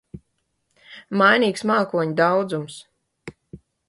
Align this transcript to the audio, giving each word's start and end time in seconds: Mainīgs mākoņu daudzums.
Mainīgs 1.21 1.63
mākoņu 1.71 2.15
daudzums. 2.21 2.79